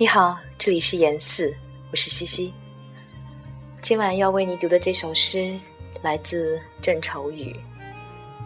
[0.00, 1.54] 你好，这里是言四，
[1.90, 2.54] 我是西西。
[3.82, 5.54] 今晚要为你读的这首诗
[6.00, 7.54] 来自郑愁予，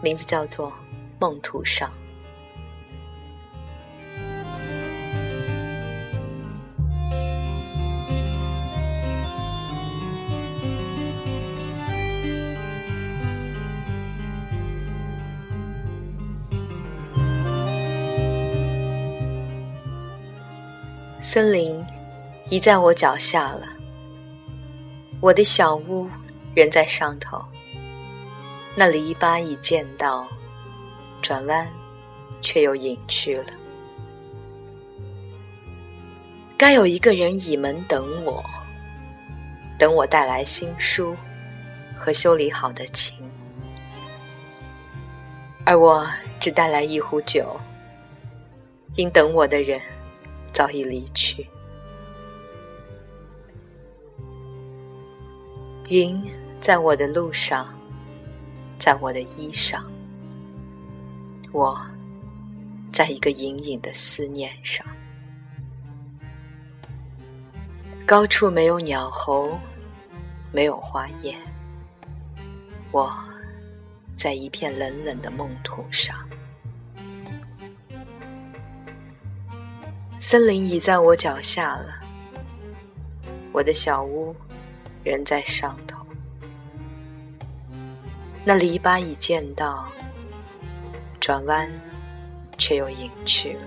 [0.01, 0.67] 名字叫做
[1.17, 1.89] 《梦途上》。
[21.25, 21.83] 森林
[22.51, 23.67] 已在我脚下了，
[25.19, 26.07] 我的小屋
[26.53, 27.43] 仍在上头。
[28.75, 30.27] 那篱笆已见到，
[31.23, 31.67] 转弯
[32.43, 33.45] 却又隐去了。
[36.55, 38.45] 该有一个人倚门等我，
[39.79, 41.17] 等我带来新书
[41.97, 43.17] 和修理好的琴，
[45.65, 46.07] 而我
[46.39, 47.59] 只带来一壶酒，
[48.93, 49.81] 因等我的人。
[50.55, 51.45] 早已离去，
[55.89, 56.23] 云
[56.61, 57.67] 在我的路上，
[58.79, 59.83] 在我的衣裳，
[61.51, 61.77] 我
[62.89, 64.87] 在一个隐隐的思念上。
[68.05, 69.59] 高处没有鸟喉，
[70.53, 71.35] 没有花叶，
[72.93, 73.13] 我
[74.15, 76.17] 在一片冷冷的梦土上。
[80.27, 82.01] 森林已在我脚下了，
[83.51, 84.35] 我的小屋
[85.03, 86.03] 仍在上头。
[88.43, 89.87] 那篱笆已见到，
[91.19, 91.71] 转弯
[92.57, 93.61] 却又隐去了。